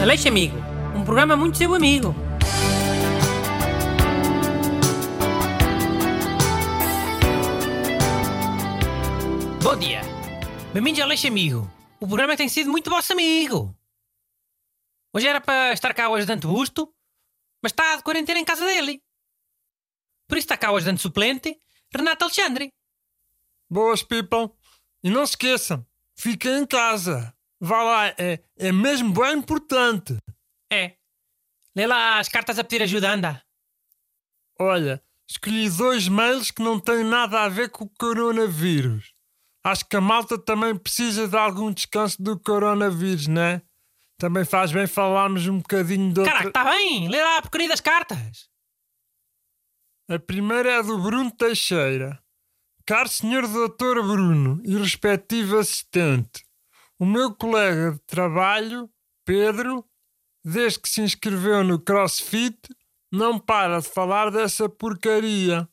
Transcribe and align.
Aleixo 0.00 0.28
Amigo, 0.28 0.56
um 0.94 1.04
programa 1.04 1.36
muito 1.36 1.56
seu 1.56 1.74
amigo. 1.74 2.14
Bom 9.62 9.76
dia. 9.76 10.02
Bem-vindos 10.72 11.00
ao 11.00 11.06
Aleixo 11.06 11.26
Amigo. 11.26 11.70
O 11.98 12.06
programa 12.06 12.36
tem 12.36 12.48
sido 12.48 12.70
muito 12.70 12.90
vosso 12.90 13.12
amigo. 13.14 13.74
Hoje 15.14 15.26
era 15.26 15.40
para 15.40 15.72
estar 15.72 15.92
cá 15.94 16.08
o 16.08 16.14
ajudante 16.14 16.46
Busto, 16.46 16.94
mas 17.62 17.72
está 17.72 17.96
de 17.96 18.02
quarentena 18.02 18.38
em 18.38 18.44
casa 18.44 18.64
dele. 18.64 19.02
Por 20.28 20.36
isso 20.36 20.44
está 20.44 20.56
cá 20.56 20.70
o 20.70 20.76
ajudante 20.76 21.00
suplente, 21.00 21.58
Renato 21.92 22.24
Alexandre. 22.24 22.72
Boas, 23.68 24.02
people. 24.02 24.50
E 25.02 25.10
não 25.10 25.26
se 25.26 25.32
esqueçam, 25.32 25.84
fiquem 26.14 26.58
em 26.58 26.66
casa. 26.66 27.35
Vá 27.60 27.82
lá, 27.82 28.08
é, 28.18 28.42
é 28.56 28.72
mesmo 28.72 29.12
bem 29.12 29.38
importante. 29.38 30.16
É. 30.70 30.96
Lê 31.74 31.86
lá 31.86 32.18
as 32.18 32.28
cartas 32.28 32.58
a 32.58 32.64
pedir 32.64 32.82
ajuda, 32.82 33.12
anda. 33.12 33.42
Olha, 34.58 35.02
escolhi 35.28 35.68
dois 35.70 36.08
mails 36.08 36.50
que 36.50 36.62
não 36.62 36.80
têm 36.80 37.04
nada 37.04 37.42
a 37.42 37.48
ver 37.48 37.70
com 37.70 37.84
o 37.84 37.90
coronavírus. 37.98 39.12
Acho 39.64 39.84
que 39.88 39.96
a 39.96 40.00
malta 40.00 40.38
também 40.38 40.76
precisa 40.76 41.26
de 41.26 41.36
algum 41.36 41.72
descanso 41.72 42.22
do 42.22 42.38
coronavírus, 42.38 43.26
né? 43.26 43.62
Também 44.18 44.44
faz 44.44 44.72
bem 44.72 44.86
falarmos 44.86 45.46
um 45.46 45.58
bocadinho 45.58 46.08
outra... 46.08 46.24
Caraca, 46.24 46.48
está 46.48 46.64
bem. 46.64 47.08
Lê 47.08 47.22
lá 47.22 47.38
a 47.38 47.42
porcaria 47.42 47.68
das 47.68 47.80
cartas. 47.80 48.48
A 50.08 50.18
primeira 50.18 50.70
é 50.70 50.82
do 50.82 50.98
Bruno 50.98 51.30
Teixeira. 51.30 52.22
Caro 52.86 53.08
Senhor 53.08 53.48
Doutor 53.48 54.00
Bruno 54.06 54.62
e 54.64 54.76
respectivo 54.76 55.58
assistente, 55.58 56.45
o 56.98 57.06
meu 57.06 57.34
colega 57.34 57.92
de 57.92 57.98
trabalho, 58.00 58.90
Pedro, 59.24 59.84
desde 60.44 60.80
que 60.80 60.88
se 60.88 61.00
inscreveu 61.00 61.64
no 61.64 61.80
CrossFit, 61.80 62.58
não 63.12 63.38
para 63.38 63.80
de 63.80 63.88
falar 63.88 64.30
dessa 64.30 64.68
porcaria. 64.68 65.68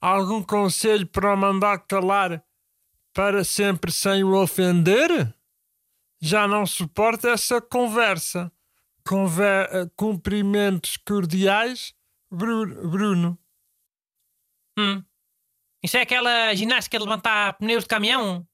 Algum 0.00 0.42
conselho 0.42 1.06
para 1.06 1.34
o 1.34 1.36
mandar 1.36 1.78
calar 1.86 2.44
para 3.14 3.42
sempre 3.44 3.90
sem 3.90 4.22
o 4.22 4.34
ofender? 4.34 5.34
Já 6.20 6.46
não 6.46 6.66
suporta 6.66 7.30
essa 7.30 7.60
conversa. 7.60 8.52
Conver 9.06 9.68
eh, 9.70 9.90
cumprimentos 9.96 10.96
cordiais, 10.96 11.94
Bru 12.30 12.66
Bruno. 12.88 13.38
Hum. 14.78 15.04
Isso 15.82 15.96
é 15.98 16.00
aquela 16.00 16.54
ginástica 16.54 16.98
de 16.98 17.04
levantar 17.04 17.58
pneus 17.58 17.84
de 17.84 17.88
caminhão 17.88 18.46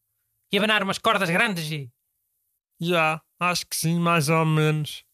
e 0.53 0.59
abanar 0.59 0.83
umas 0.83 0.99
cordas 0.99 1.31
grandes 1.31 1.71
e. 1.71 1.91
Já, 2.81 3.21
acho 3.39 3.67
que 3.67 3.77
sim, 3.77 3.99
mais 3.99 4.29
ou 4.29 4.45
menos. 4.47 5.05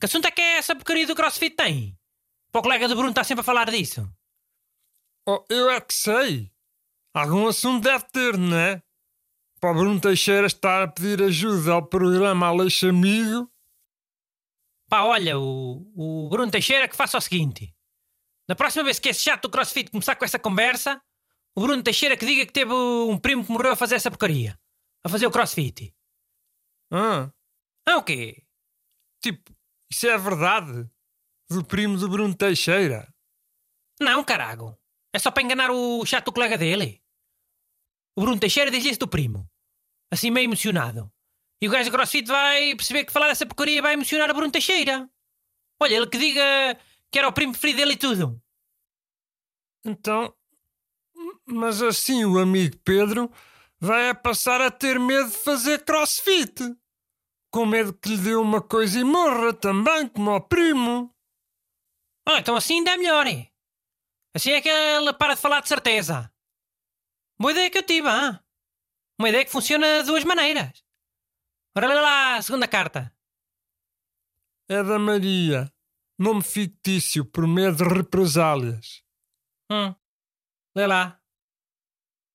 Que 0.00 0.06
assunto 0.06 0.26
é 0.26 0.30
que 0.30 0.40
é 0.40 0.58
essa 0.58 0.74
porcaria 0.74 1.06
do 1.06 1.14
crossfit 1.14 1.56
tem? 1.56 1.98
Para 2.50 2.60
o 2.60 2.62
colega 2.62 2.88
do 2.88 2.94
Bruno 2.94 3.10
está 3.10 3.24
sempre 3.24 3.40
a 3.40 3.44
falar 3.44 3.70
disso. 3.70 4.08
Oh, 5.26 5.44
eu 5.48 5.70
é 5.70 5.80
que 5.80 5.94
sei. 5.94 6.50
Algum 7.14 7.46
assunto 7.46 7.84
deve 7.84 8.04
ter, 8.10 8.36
não 8.36 8.56
é? 8.56 8.82
Para 9.60 9.70
o 9.70 9.74
Bruno 9.74 10.00
Teixeira 10.00 10.46
estar 10.46 10.82
a 10.82 10.88
pedir 10.88 11.22
ajuda 11.22 11.72
ao 11.72 11.86
programa 11.86 12.48
Aleixo 12.48 12.88
Amigo. 12.88 13.50
Pá, 14.88 15.02
olha, 15.02 15.38
o, 15.38 15.86
o 15.94 16.28
Bruno 16.28 16.50
Teixeira 16.50 16.88
que 16.88 16.96
faça 16.96 17.16
o 17.16 17.20
seguinte. 17.20 17.74
Na 18.48 18.54
próxima 18.54 18.84
vez 18.84 18.98
que 18.98 19.08
esse 19.08 19.20
chato 19.20 19.42
do 19.42 19.50
crossfit 19.50 19.90
começar 19.90 20.16
com 20.16 20.24
essa 20.24 20.38
conversa, 20.38 21.00
o 21.54 21.60
Bruno 21.60 21.82
Teixeira 21.82 22.16
que 22.16 22.26
diga 22.26 22.44
que 22.44 22.52
teve 22.52 22.72
um 22.72 23.18
primo 23.18 23.44
que 23.44 23.52
morreu 23.52 23.72
a 23.72 23.76
fazer 23.76 23.94
essa 23.94 24.10
porcaria. 24.10 24.58
A 25.04 25.08
fazer 25.08 25.26
o 25.26 25.30
crossfit. 25.30 25.94
Ah, 26.92 27.32
Ah, 27.88 27.96
o 27.96 28.02
quê? 28.04 28.44
tipo, 29.22 29.54
isso 29.90 30.06
é 30.06 30.16
verdade? 30.18 30.88
Do 31.50 31.64
primo 31.64 31.96
do 31.98 32.08
Bruno 32.08 32.34
Teixeira. 32.34 33.12
Não, 34.00 34.24
carago. 34.24 34.76
É 35.12 35.18
só 35.18 35.30
para 35.30 35.42
enganar 35.42 35.70
o 35.70 36.04
chato 36.06 36.32
colega 36.32 36.56
dele. 36.56 37.02
O 38.16 38.22
Bruno 38.22 38.38
Teixeira 38.40 38.70
diz 38.70 38.84
isso 38.84 38.98
do 39.00 39.08
primo. 39.08 39.48
Assim 40.10 40.30
meio 40.30 40.44
emocionado. 40.46 41.12
E 41.60 41.68
o 41.68 41.70
gajo 41.70 41.90
do 41.90 41.94
crossfit 41.94 42.26
vai 42.26 42.74
perceber 42.74 43.04
que 43.04 43.12
falar 43.12 43.28
dessa 43.28 43.46
porcaria 43.46 43.80
vai 43.82 43.94
emocionar 43.94 44.30
o 44.30 44.34
Bruno 44.34 44.50
Teixeira. 44.52 45.08
Olha, 45.80 45.94
ele 45.96 46.06
que 46.08 46.18
diga 46.18 46.42
que 47.10 47.18
era 47.18 47.28
o 47.28 47.32
primo 47.32 47.52
preferido 47.52 47.78
dele 47.78 47.92
e 47.92 47.96
tudo. 47.96 48.42
Então, 49.84 50.34
mas 51.46 51.82
assim 51.82 52.24
o 52.24 52.38
amigo 52.38 52.76
Pedro 52.84 53.30
vai 53.82 54.10
a 54.10 54.14
passar 54.14 54.60
a 54.60 54.70
ter 54.70 55.00
medo 55.00 55.28
de 55.28 55.36
fazer 55.38 55.84
crossfit. 55.84 56.54
Com 57.52 57.66
medo 57.66 57.92
que 57.92 58.10
lhe 58.10 58.16
dê 58.16 58.34
uma 58.36 58.62
coisa 58.62 58.98
e 58.98 59.04
morra 59.04 59.52
também, 59.52 60.08
como 60.08 60.30
ao 60.30 60.40
primo. 60.40 61.14
Ah, 62.26 62.38
então 62.38 62.54
assim 62.54 62.78
ainda 62.78 62.92
é 62.92 62.96
melhor. 62.96 63.26
é? 63.26 63.50
Assim 64.34 64.52
é 64.52 64.60
que 64.60 64.68
ele 64.68 65.12
para 65.12 65.34
de 65.34 65.40
falar 65.40 65.60
de 65.60 65.68
certeza. 65.68 66.32
Boa 67.38 67.50
ideia 67.50 67.70
que 67.70 67.78
eu 67.78 67.82
tive, 67.82 68.08
ah? 68.08 68.42
Uma 69.18 69.28
ideia 69.28 69.44
que 69.44 69.50
funciona 69.50 70.00
de 70.00 70.06
duas 70.06 70.24
maneiras. 70.24 70.82
Ora, 71.76 71.88
lê 71.88 71.94
lá 71.94 72.36
a 72.36 72.42
segunda 72.42 72.68
carta. 72.68 73.14
É 74.68 74.82
da 74.82 74.98
Maria. 74.98 75.70
Nome 76.18 76.42
fictício 76.42 77.24
por 77.24 77.46
medo 77.46 77.76
de 77.78 77.84
represálias. 77.84 79.02
Hum. 79.70 79.94
Lê 80.76 80.86
lá. 80.86 81.21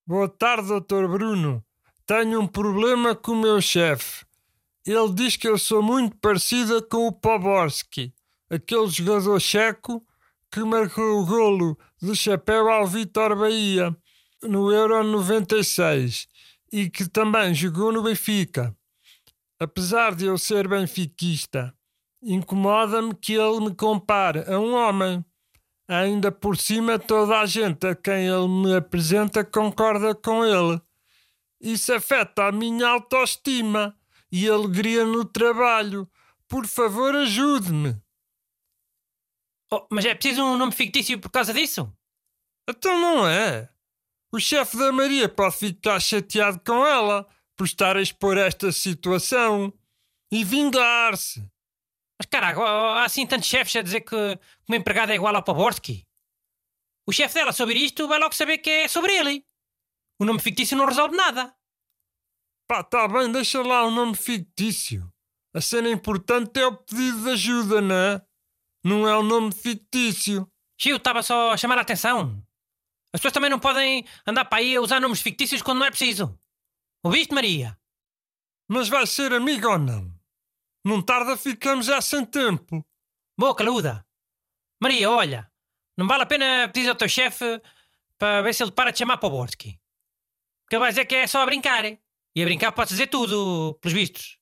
Boa 0.07 0.29
tarde, 0.29 0.69
Dr. 0.69 1.05
Bruno. 1.05 1.61
Tenho 2.05 2.39
um 2.39 2.47
problema 2.47 3.13
com 3.13 3.33
o 3.33 3.41
meu 3.41 3.59
chefe. 3.59 4.25
Ele 4.85 5.13
diz 5.13 5.35
que 5.35 5.49
eu 5.49 5.57
sou 5.57 5.83
muito 5.83 6.15
parecida 6.15 6.81
com 6.81 7.07
o 7.07 7.11
Poborski, 7.11 8.13
aquele 8.49 8.87
jogador 8.87 9.37
checo 9.41 10.01
que 10.49 10.61
marcou 10.61 11.19
o 11.19 11.25
golo 11.25 11.77
do 12.01 12.15
chapéu 12.15 12.69
ao 12.69 12.87
Vitor 12.87 13.35
Bahia 13.35 13.93
no 14.41 14.71
Euro 14.71 15.03
96 15.03 16.25
e 16.71 16.89
que 16.89 17.09
também 17.09 17.53
jogou 17.53 17.91
no 17.91 18.01
Benfica. 18.01 18.73
Apesar 19.59 20.15
de 20.15 20.23
eu 20.23 20.37
ser 20.37 20.69
benfiquista, 20.69 21.75
incomoda-me 22.23 23.13
que 23.13 23.33
ele 23.33 23.59
me 23.59 23.75
compare 23.75 24.45
a 24.49 24.57
um 24.57 24.73
homem. 24.73 25.21
Ainda 25.87 26.31
por 26.31 26.57
cima, 26.57 26.99
toda 26.99 27.39
a 27.39 27.45
gente 27.45 27.87
a 27.87 27.95
quem 27.95 28.27
ele 28.27 28.47
me 28.47 28.75
apresenta 28.75 29.45
concorda 29.45 30.13
com 30.13 30.43
ele. 30.43 30.81
Isso 31.61 31.93
afeta 31.93 32.47
a 32.47 32.51
minha 32.51 32.87
autoestima 32.87 33.97
e 34.31 34.49
alegria 34.49 35.05
no 35.05 35.23
trabalho. 35.23 36.09
Por 36.47 36.67
favor, 36.67 37.15
ajude-me. 37.15 37.95
Oh, 39.71 39.87
mas 39.89 40.05
é 40.05 40.13
preciso 40.13 40.43
um 40.43 40.57
nome 40.57 40.71
fictício 40.71 41.19
por 41.19 41.29
causa 41.29 41.53
disso? 41.53 41.91
Então 42.69 42.99
não 42.99 43.27
é. 43.27 43.69
O 44.31 44.39
chefe 44.39 44.77
da 44.77 44.91
Maria 44.91 45.29
pode 45.29 45.55
ficar 45.55 45.99
chateado 46.01 46.59
com 46.65 46.85
ela 46.85 47.25
por 47.55 47.65
estar 47.65 47.95
a 47.95 48.01
expor 48.01 48.37
esta 48.37 48.71
situação 48.71 49.73
e 50.31 50.43
vingar-se. 50.43 51.49
Mas 52.19 52.25
caraca, 52.29 52.61
há 52.61 53.03
assim 53.03 53.27
tantos 53.27 53.47
chefes 53.47 53.75
a 53.75 53.81
dizer 53.81 54.01
que 54.01 54.15
uma 54.67 54.77
empregada 54.77 55.11
é 55.11 55.15
igual 55.15 55.35
ao 55.35 55.43
Poborski. 55.43 56.05
O 57.07 57.11
chefe 57.13 57.35
dela 57.35 57.53
sobre 57.53 57.79
isto 57.79 58.07
vai 58.07 58.19
logo 58.19 58.35
saber 58.35 58.57
que 58.57 58.69
é 58.69 58.87
sobre 58.87 59.13
ele. 59.13 59.45
O 60.19 60.25
nome 60.25 60.39
fictício 60.39 60.75
não 60.75 60.85
resolve 60.85 61.15
nada. 61.15 61.55
Pá, 62.67 62.83
tá 62.83 63.07
bem, 63.07 63.31
deixa 63.31 63.61
lá 63.61 63.85
o 63.85 63.91
nome 63.91 64.15
fictício. 64.15 65.11
A 65.53 65.61
cena 65.61 65.89
importante 65.89 66.59
é 66.59 66.67
o 66.67 66.75
pedido 66.75 67.23
de 67.23 67.29
ajuda, 67.29 67.81
não 67.81 67.95
é? 67.95 68.21
Não 68.83 69.07
é 69.07 69.15
o 69.15 69.23
nome 69.23 69.53
fictício. 69.53 70.51
Gil, 70.79 70.97
estava 70.97 71.23
só 71.23 71.51
a 71.51 71.57
chamar 71.57 71.77
a 71.77 71.81
atenção. 71.81 72.43
As 73.13 73.19
pessoas 73.19 73.33
também 73.33 73.49
não 73.49 73.59
podem 73.59 74.05
andar 74.25 74.45
para 74.45 74.59
aí 74.59 74.75
a 74.75 74.81
usar 74.81 74.99
nomes 74.99 75.21
fictícios 75.21 75.61
quando 75.61 75.79
não 75.79 75.85
é 75.85 75.89
preciso. 75.89 76.37
Ouviste, 77.03 77.33
Maria? 77.33 77.79
Mas 78.67 78.89
vai 78.89 79.07
ser 79.07 79.33
amigo 79.33 79.69
ou 79.69 79.79
não? 79.79 80.16
Não 80.87 81.01
tarda, 81.01 81.35
ficamos 81.35 81.87
já 81.87 81.99
sem 81.99 82.25
tempo. 82.25 82.81
Boa 83.37 83.53
caluda. 83.53 84.07
Maria, 84.81 85.11
olha, 85.11 85.51
não 85.97 86.07
vale 86.07 86.23
a 86.23 86.25
pena 86.25 86.71
pedir 86.73 86.87
ao 86.87 86.95
teu 86.95 87.09
chefe 87.09 87.61
para 88.17 88.41
ver 88.41 88.53
se 88.53 88.63
ele 88.63 88.71
para 88.71 88.91
de 88.91 88.99
chamar 88.99 89.17
Poborski. 89.17 89.77
Porque 90.63 90.77
ele 90.77 90.79
vai 90.79 90.91
dizer 90.91 91.03
que 91.03 91.15
é 91.15 91.27
só 91.27 91.41
a 91.41 91.45
brincar. 91.45 91.83
E 91.83 92.41
a 92.41 92.45
brincar 92.45 92.71
pode 92.71 92.91
dizer 92.91 93.07
tudo, 93.07 93.77
pelos 93.81 93.93
vistos. 93.93 94.39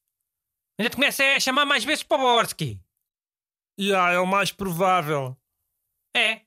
A 0.80 0.84
gente 0.84 0.94
começa 0.94 1.24
a 1.24 1.40
chamar 1.40 1.66
mais 1.66 1.84
vezes 1.84 2.04
Poborski. 2.04 2.80
E 3.75 3.92
ah, 3.92 4.12
é 4.12 4.19
o 4.19 4.28
mais 4.28 4.52
provável. 4.52 5.36
É. 6.16 6.42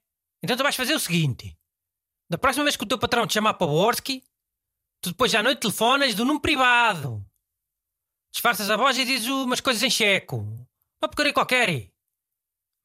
Então 0.44 0.56
tu 0.56 0.62
vais 0.62 0.76
fazer 0.76 0.94
o 0.94 1.00
seguinte. 1.00 1.58
Da 2.30 2.38
próxima 2.38 2.62
vez 2.62 2.76
que 2.76 2.84
o 2.84 2.88
teu 2.88 3.00
patrão 3.00 3.26
te 3.26 3.34
chamar 3.34 3.54
Poborski, 3.54 4.22
tu 5.02 5.10
depois 5.10 5.34
à 5.34 5.42
noite 5.42 5.62
telefonas 5.62 6.14
do 6.14 6.24
número 6.24 6.40
privado. 6.40 7.27
Disfarças 8.38 8.70
a 8.70 8.76
voz 8.76 8.96
e 8.96 9.04
dizes 9.04 9.26
umas 9.26 9.60
coisas 9.60 9.82
em 9.82 9.90
checo. 9.90 10.36
Uma 11.02 11.08
porcaria 11.08 11.32
qualquer. 11.32 11.92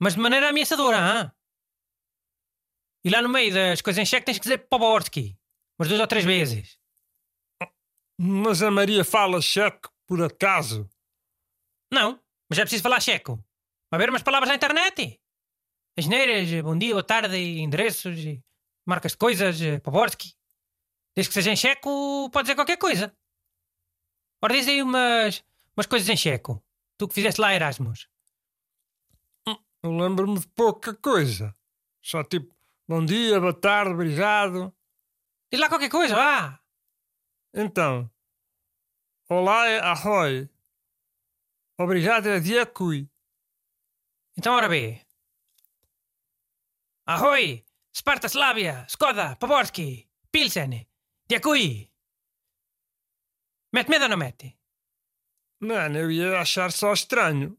Mas 0.02 0.16
de 0.16 0.20
maneira 0.20 0.50
ameaçadora, 0.50 0.98
hã? 0.98 1.32
E 3.06 3.10
lá 3.12 3.22
no 3.22 3.30
meio 3.30 3.54
das 3.54 3.80
coisas 3.80 4.02
em 4.02 4.06
cheque 4.06 4.26
tens 4.26 4.40
que 4.40 4.46
dizer 4.46 4.68
Poborski. 4.68 5.38
Umas 5.78 5.90
duas 5.90 6.02
ou 6.02 6.08
três 6.08 6.26
vezes. 6.26 6.80
Mas 8.20 8.64
a 8.64 8.72
Maria 8.72 9.06
fala 9.06 9.40
cheque, 9.44 9.88
por 10.08 10.24
acaso. 10.24 10.90
Não, 11.94 12.20
mas 12.50 12.58
é 12.58 12.64
preciso 12.64 12.82
falar 12.82 13.00
checo. 13.00 13.38
Vai 13.92 14.00
ver 14.00 14.10
umas 14.10 14.24
palavras 14.24 14.50
na 14.50 14.56
internet. 14.56 15.22
Asneiras, 15.96 16.64
bom 16.64 16.76
dia, 16.76 16.94
boa 16.94 17.04
tarde, 17.04 17.38
endereços, 17.38 18.18
marcas 18.88 19.12
de 19.12 19.20
coisas, 19.20 19.60
Poborski. 19.84 20.34
Desde 21.16 21.30
que 21.30 21.36
seja 21.36 21.52
em 21.52 21.56
checo, 21.56 22.28
pode 22.32 22.46
dizer 22.46 22.56
qualquer 22.56 22.78
coisa. 22.78 23.16
Ora, 24.44 24.56
diz 24.56 24.68
aí 24.68 24.84
umas, 24.84 25.42
umas 25.74 25.86
coisas 25.86 26.10
em 26.10 26.18
checo. 26.18 26.62
Tu 26.98 27.08
que 27.08 27.14
fizeste 27.14 27.40
lá 27.40 27.56
Erasmus. 27.56 28.10
Eu 29.82 29.96
lembro-me 29.96 30.38
de 30.38 30.46
pouca 30.50 30.94
coisa. 30.94 31.56
Só 32.02 32.26
tipo, 32.26 32.54
bom 32.86 33.06
dia, 33.06 33.40
boa 33.40 33.54
tarde, 33.54 33.94
obrigado. 33.94 34.76
Diz 35.50 35.62
lá 35.62 35.70
qualquer 35.70 35.90
coisa, 35.90 36.14
vá. 36.14 36.60
Então, 37.54 38.12
olá 39.30 39.66
é 39.70 39.80
arroy. 39.80 40.50
Obrigado 41.80 42.28
é 42.28 42.42
diacui. 42.42 43.10
Então, 44.38 44.56
ora 44.56 44.68
bem. 44.68 45.02
Ahoy, 47.06 47.64
Sparta 47.96 48.28
Slavia, 48.28 48.86
Skoda, 48.90 49.38
Poborski, 49.38 50.10
Pilsen, 50.30 50.86
Diakui. 51.30 51.93
Mete 53.74 53.90
medo 53.90 54.04
ou 54.04 54.10
não 54.10 54.18
mete? 54.18 54.56
Mano, 55.60 55.98
eu 55.98 56.12
ia 56.12 56.40
achar 56.40 56.72
só 56.72 56.94
estranho. 56.94 57.58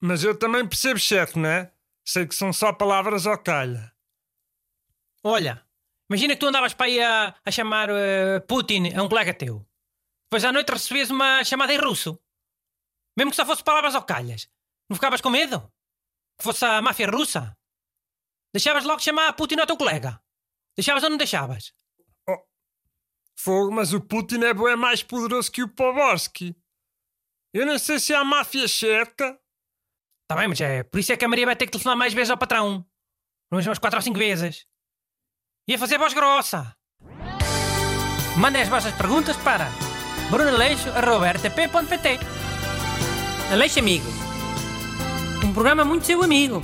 Mas 0.00 0.24
eu 0.24 0.36
também 0.38 0.66
percebo 0.68 0.98
chefe, 0.98 1.38
não 1.38 1.48
é? 1.48 1.72
Sei 2.04 2.26
que 2.26 2.34
são 2.34 2.52
só 2.52 2.72
palavras 2.72 3.26
ao 3.26 3.38
calha. 3.38 3.92
Olha, 5.22 5.64
imagina 6.10 6.34
que 6.34 6.40
tu 6.40 6.46
andavas 6.46 6.74
para 6.74 6.86
aí 6.86 7.00
a, 7.00 7.34
a 7.44 7.50
chamar 7.50 7.90
uh, 7.90 8.40
Putin 8.46 8.92
a 8.94 9.02
um 9.02 9.08
colega 9.08 9.32
teu. 9.32 9.66
Depois 10.24 10.44
à 10.44 10.52
noite 10.52 10.72
recebias 10.72 11.10
uma 11.10 11.44
chamada 11.44 11.72
em 11.72 11.78
russo. 11.78 12.18
Mesmo 13.16 13.30
que 13.30 13.36
só 13.36 13.46
fosse 13.46 13.62
palavras 13.62 13.94
ao 13.94 14.04
calhas. 14.04 14.48
Não 14.88 14.96
ficavas 14.96 15.20
com 15.20 15.30
medo? 15.30 15.72
Que 16.38 16.44
fosse 16.44 16.64
a 16.64 16.82
máfia 16.82 17.10
russa? 17.10 17.56
Deixavas 18.52 18.84
logo 18.84 19.00
chamar 19.00 19.32
Putin 19.34 19.60
ao 19.60 19.66
teu 19.66 19.76
colega? 19.76 20.20
Deixavas 20.76 21.02
ou 21.02 21.10
não 21.10 21.16
deixavas? 21.16 21.72
Fogo, 23.38 23.70
mas 23.70 23.92
o 23.92 24.00
Putin 24.00 24.42
é 24.42 24.54
bem 24.54 24.76
mais 24.76 25.02
poderoso 25.02 25.52
que 25.52 25.62
o 25.62 25.68
Poborski. 25.68 26.56
Eu 27.52 27.66
não 27.66 27.78
sei 27.78 28.00
se 28.00 28.14
há 28.14 28.24
máfia 28.24 28.66
checa. 28.66 29.38
Tá 30.28 30.34
bem, 30.36 30.48
mas 30.48 30.60
é 30.60 30.82
por 30.82 30.98
isso 30.98 31.12
é 31.12 31.16
que 31.16 31.24
a 31.24 31.28
Maria 31.28 31.46
vai 31.46 31.54
ter 31.54 31.66
que 31.66 31.72
telefonar 31.72 31.96
mais 31.96 32.12
vezes 32.12 32.30
ao 32.30 32.38
patrão. 32.38 32.84
Umas 33.52 33.78
quatro 33.78 33.98
ou 33.98 34.02
cinco 34.02 34.18
vezes. 34.18 34.66
Ia 35.68 35.78
fazer 35.78 35.98
voz 35.98 36.12
grossa. 36.14 36.76
Mandem 38.36 38.62
as 38.62 38.68
vossas 38.68 38.94
perguntas 38.94 39.36
para 39.38 39.70
brunaleixo.rtp.pt 40.30 42.18
Aleixo 43.52 43.78
Amigos. 43.78 44.12
Um 45.44 45.52
programa 45.52 45.84
muito 45.84 46.04
seu 46.04 46.22
amigo. 46.22 46.60